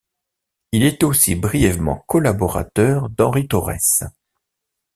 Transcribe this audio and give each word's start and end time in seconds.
Il 0.71 0.81
est 0.81 1.03
aussi 1.03 1.35
brièvement 1.35 2.03
collaborateur 2.07 3.07
d'Henry 3.11 3.47
Torrès. 3.47 3.99